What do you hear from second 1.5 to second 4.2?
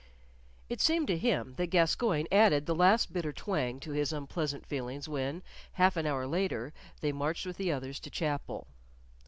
that Gascoyne added the last bitter twang to his